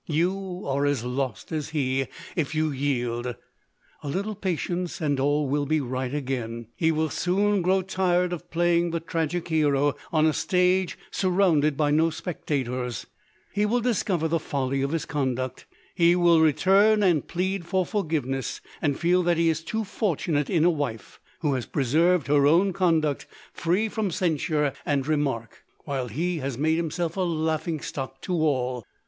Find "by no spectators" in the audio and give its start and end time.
11.77-13.05